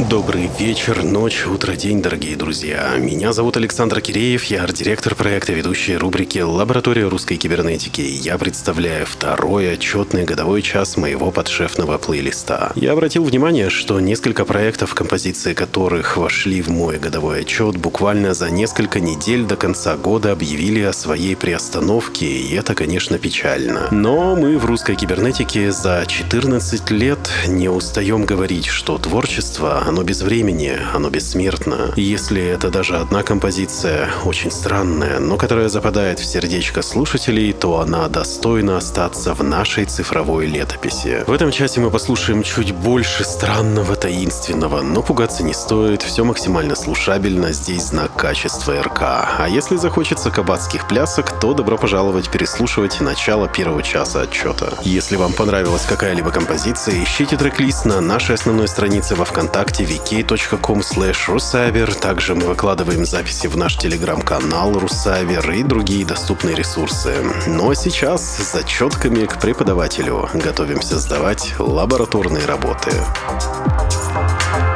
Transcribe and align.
Добрый 0.00 0.50
вечер, 0.58 1.04
ночь, 1.04 1.46
утро, 1.46 1.76
день, 1.76 2.02
дорогие 2.02 2.34
друзья. 2.34 2.96
Меня 2.98 3.32
зовут 3.32 3.56
Александр 3.56 4.00
Киреев, 4.00 4.42
я 4.46 4.64
арт-директор 4.64 5.14
проекта, 5.14 5.52
ведущий 5.52 5.96
рубрики 5.96 6.40
«Лаборатория 6.40 7.06
русской 7.06 7.36
кибернетики». 7.36 8.00
Я 8.00 8.36
представляю 8.36 9.06
второй 9.06 9.72
отчетный 9.72 10.24
годовой 10.24 10.62
час 10.62 10.96
моего 10.96 11.30
подшефного 11.30 11.96
плейлиста. 11.98 12.72
Я 12.74 12.92
обратил 12.92 13.22
внимание, 13.22 13.70
что 13.70 14.00
несколько 14.00 14.44
проектов, 14.44 14.96
композиции 14.96 15.54
которых 15.54 16.16
вошли 16.16 16.60
в 16.60 16.70
мой 16.70 16.98
годовой 16.98 17.42
отчет, 17.42 17.76
буквально 17.76 18.34
за 18.34 18.50
несколько 18.50 18.98
недель 18.98 19.44
до 19.44 19.54
конца 19.54 19.96
года 19.96 20.32
объявили 20.32 20.80
о 20.80 20.92
своей 20.92 21.36
приостановке, 21.36 22.26
и 22.26 22.52
это, 22.56 22.74
конечно, 22.74 23.16
печально. 23.16 23.86
Но 23.92 24.34
мы 24.34 24.58
в 24.58 24.64
русской 24.64 24.96
кибернетике 24.96 25.70
за 25.70 26.04
14 26.04 26.90
лет 26.90 27.30
не 27.46 27.68
устаем 27.68 28.24
говорить, 28.24 28.66
что 28.66 28.98
творчество 28.98 29.83
оно 29.86 30.02
без 30.02 30.22
времени, 30.22 30.78
оно 30.94 31.10
бессмертно. 31.10 31.92
Если 31.96 32.42
это 32.42 32.70
даже 32.70 32.96
одна 32.96 33.22
композиция, 33.22 34.08
очень 34.24 34.50
странная, 34.50 35.18
но 35.18 35.36
которая 35.36 35.68
западает 35.68 36.18
в 36.20 36.24
сердечко 36.24 36.82
слушателей, 36.82 37.52
то 37.52 37.80
она 37.80 38.08
достойна 38.08 38.78
остаться 38.78 39.34
в 39.34 39.42
нашей 39.42 39.84
цифровой 39.84 40.46
летописи. 40.46 41.24
В 41.26 41.32
этом 41.32 41.50
часе 41.50 41.80
мы 41.80 41.90
послушаем 41.90 42.42
чуть 42.42 42.72
больше 42.72 43.24
странного, 43.24 43.96
таинственного, 43.96 44.82
но 44.82 45.02
пугаться 45.02 45.42
не 45.42 45.52
стоит, 45.52 46.02
все 46.02 46.24
максимально 46.24 46.76
слушабельно, 46.76 47.52
здесь 47.52 47.88
знак 47.88 48.14
качества 48.16 48.82
РК. 48.82 49.02
А 49.02 49.46
если 49.48 49.76
захочется 49.76 50.30
кабацких 50.30 50.88
плясок, 50.88 51.38
то 51.40 51.54
добро 51.54 51.76
пожаловать 51.76 52.30
переслушивать 52.30 53.00
начало 53.00 53.48
первого 53.48 53.82
часа 53.82 54.22
отчета. 54.22 54.74
Если 54.82 55.16
вам 55.16 55.32
понравилась 55.32 55.84
какая-либо 55.84 56.30
композиция, 56.30 57.02
ищите 57.02 57.36
трек-лист 57.36 57.84
на 57.84 58.00
нашей 58.00 58.34
основной 58.34 58.68
странице 58.68 59.14
во 59.14 59.24
Вконтакте 59.24 59.73
ВКонтакте 59.74 59.84
vk.com 59.84 60.80
slash 60.80 61.28
русавер. 61.28 61.94
Также 61.94 62.34
мы 62.34 62.46
выкладываем 62.46 63.04
записи 63.04 63.46
в 63.46 63.56
наш 63.56 63.76
телеграм-канал 63.76 64.78
Русавер 64.78 65.50
и 65.50 65.62
другие 65.62 66.04
доступные 66.04 66.54
ресурсы. 66.54 67.16
Ну 67.46 67.70
а 67.70 67.74
сейчас 67.74 68.36
с 68.36 68.52
зачетками 68.52 69.26
к 69.26 69.40
преподавателю. 69.40 70.28
Готовимся 70.34 70.98
сдавать 70.98 71.54
лабораторные 71.58 72.46
работы. 72.46 72.90
Longing 72.92 74.73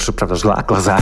козырек, 0.00 0.02
что 0.02 0.12
правда 0.12 0.36
жгла 0.36 0.62
глаза 0.66 0.98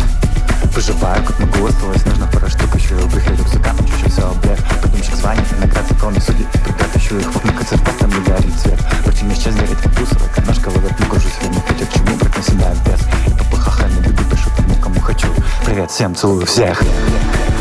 Выживаю, 0.75 1.25
как 1.25 1.39
могу, 1.39 1.67
осталось 1.67 2.05
нужно 2.05 2.29
пара 2.33 2.49
штук 2.49 2.75
Еще 2.75 2.99
и 2.99 3.03
убрыхли 3.03 3.37
рюкзака, 3.37 3.71
чуть-чуть 3.79 4.13
все 4.13 4.33
блеф 4.43 4.83
Подумщик 4.83 5.15
званий, 5.15 5.43
наград 5.61 5.85
законы 5.89 6.21
судей 6.21 6.47
Придат 6.65 6.95
еще 6.97 7.19
их 7.19 7.33
в 7.33 7.37
окна 7.37 7.53
концерта, 7.53 7.91
там 7.99 8.11
не 8.11 8.21
горит 8.27 8.59
свет 8.59 8.79
Против 9.05 9.37
сейчас 9.37 9.55
горит 9.55 9.79
вкусовая 9.79 10.29
канашка 10.35 10.69
ловит, 10.69 11.01
не 11.01 11.07
кружусь 11.07 11.39
время 11.41 11.63
Хотя 11.67 11.87
к 11.87 11.93
чему, 11.93 12.17
брать 12.19 12.37
на 12.37 12.43
себя 12.43 12.73
без 12.85 13.33
И 13.33 13.37
по 13.39 13.45
ПХХ 13.57 13.89
не 13.89 14.03
люблю, 14.03 14.25
пишу 14.31 14.51
тому, 14.57 14.75
кому 14.77 15.01
хочу. 15.01 15.29
Привет 15.65 15.91
всем, 15.91 16.15
целую 16.15 16.47
всех. 16.47 16.79
Привет 16.81 17.58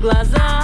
глаза. 0.00 0.57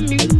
new 0.00 0.39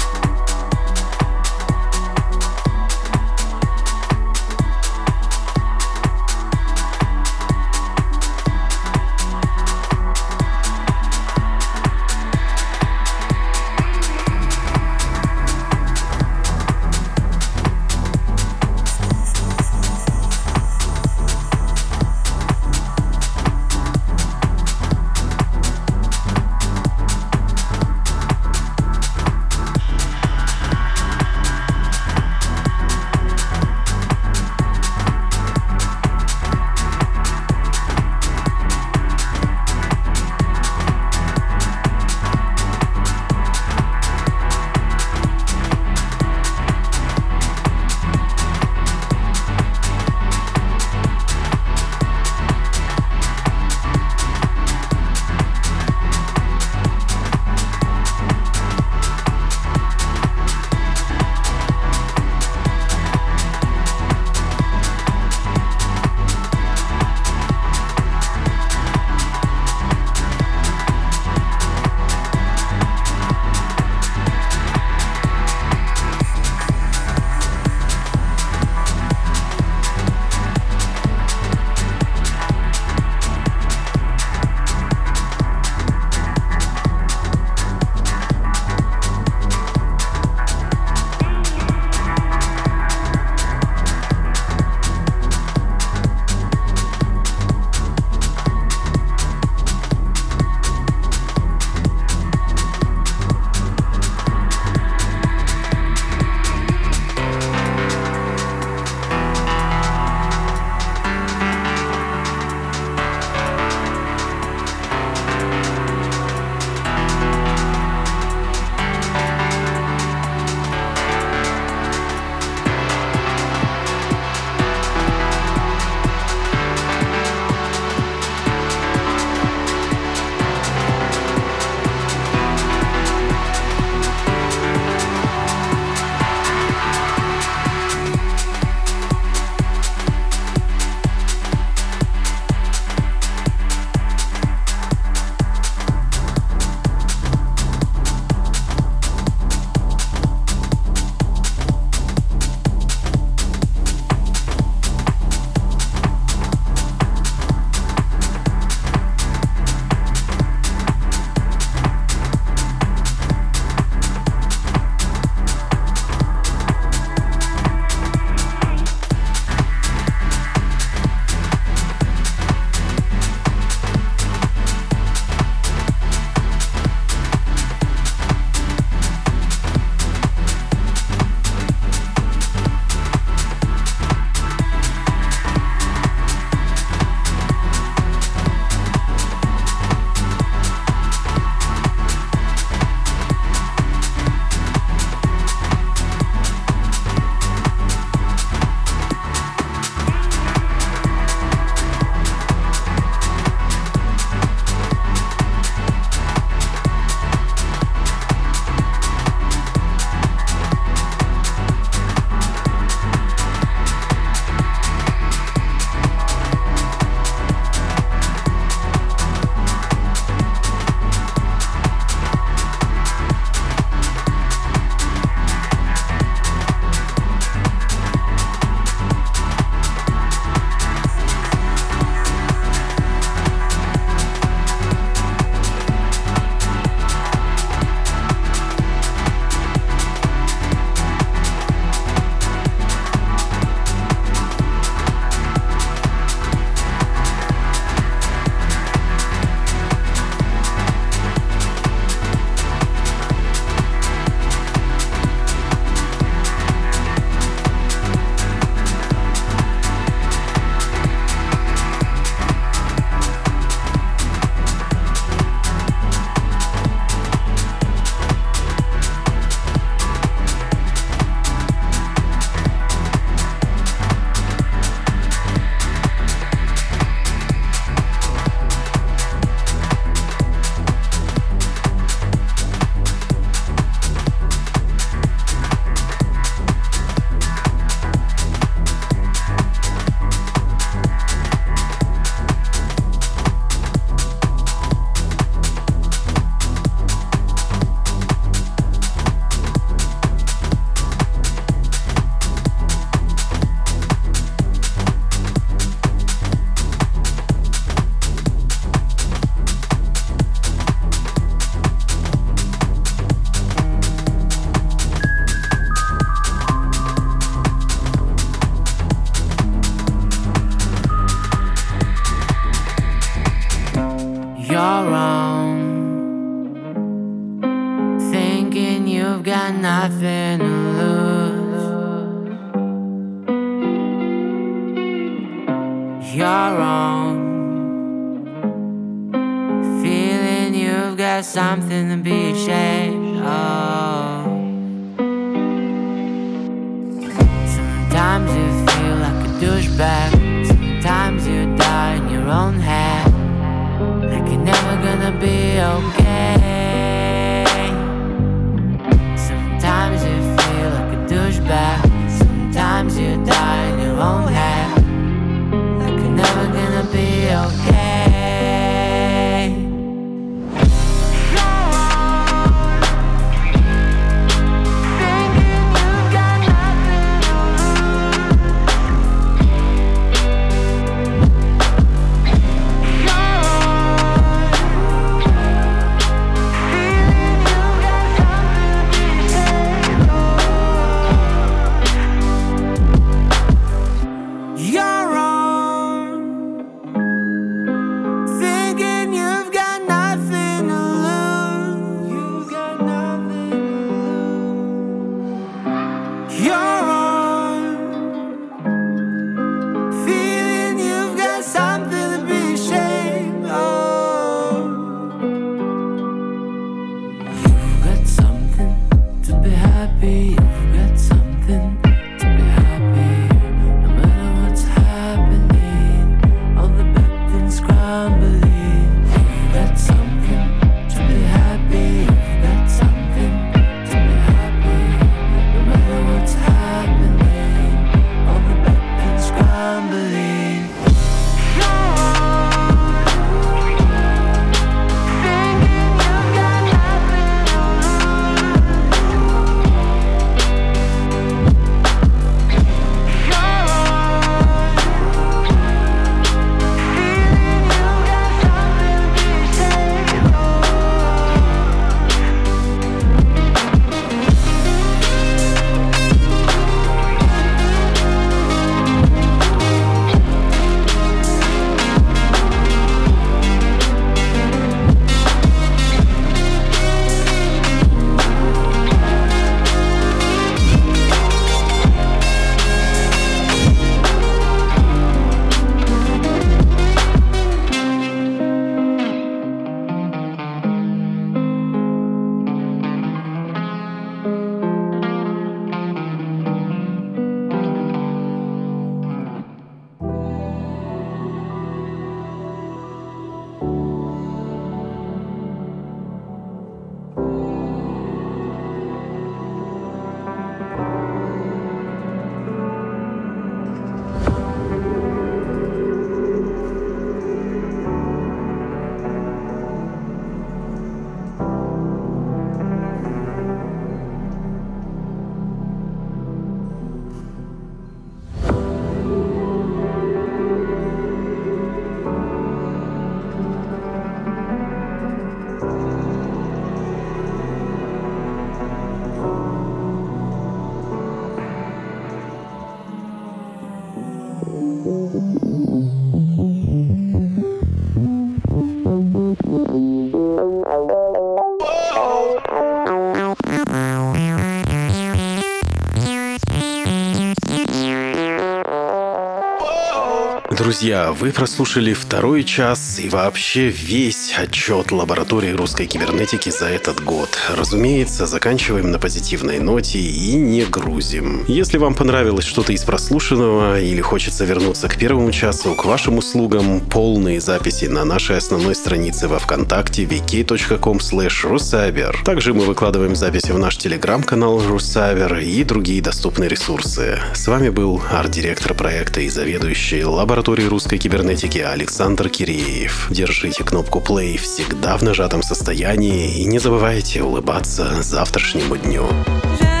Друзья, 560.91 561.31
вы 561.31 561.53
прослушали 561.53 562.13
второй 562.13 562.65
час 562.65 563.17
и 563.17 563.29
вообще 563.29 563.87
весь 563.87 564.53
отчет 564.57 565.13
лаборатории 565.13 565.71
русской 565.71 566.05
кибернетики 566.05 566.69
за 566.69 566.87
этот 566.87 567.23
год. 567.23 567.57
Разумеется, 567.73 568.45
заканчиваем 568.45 569.09
на 569.09 569.17
позитивной 569.17 569.79
ноте 569.79 570.19
и 570.19 570.53
не 570.55 570.83
грузим. 570.83 571.63
Если 571.69 571.97
вам 571.97 572.13
понравилось 572.13 572.65
что-то 572.65 572.91
из 572.91 573.05
прослушанного 573.05 574.01
или 574.01 574.19
хочется 574.19 574.65
вернуться 574.65 575.07
к 575.07 575.15
первому 575.15 575.53
часу, 575.53 575.95
к 575.95 576.03
вашим 576.03 576.39
услугам 576.39 576.99
полные 576.99 577.61
записи 577.61 578.05
на 578.05 578.25
нашей 578.25 578.57
основной 578.57 578.93
странице 578.93 579.47
во 579.47 579.59
Вконтакте 579.59 580.25
vk.com 580.25 581.19
rusaber. 581.19 582.43
Также 582.43 582.73
мы 582.73 582.83
выкладываем 582.83 583.37
записи 583.37 583.71
в 583.71 583.79
наш 583.79 583.95
телеграм-канал 583.95 584.81
Rusaber 584.81 585.63
и 585.63 585.85
другие 585.85 586.21
доступные 586.21 586.67
ресурсы. 586.67 587.39
С 587.53 587.65
вами 587.69 587.87
был 587.87 588.21
арт-директор 588.29 588.93
проекта 588.93 589.39
и 589.39 589.47
заведующий 589.47 590.25
лабораторией 590.25 590.80
русской 590.87 591.17
кибернетики 591.17 591.79
Александр 591.79 592.49
Киреев. 592.49 593.27
Держите 593.29 593.83
кнопку 593.83 594.19
play 594.19 594.57
всегда 594.57 595.17
в 595.17 595.23
нажатом 595.23 595.63
состоянии 595.63 596.59
и 596.59 596.65
не 596.65 596.79
забывайте 596.79 597.43
улыбаться 597.43 598.21
завтрашнему 598.21 598.97
дню. 598.97 599.25
Жаворонки 599.71 600.00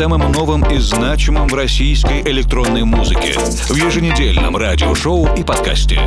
самым 0.00 0.32
новым 0.32 0.64
и 0.64 0.78
значимым 0.78 1.46
в 1.46 1.52
российской 1.52 2.22
электронной 2.22 2.84
музыке 2.84 3.34
в 3.38 3.74
еженедельном 3.74 4.56
радиошоу 4.56 5.28
и 5.36 5.42
подкасте. 5.42 6.00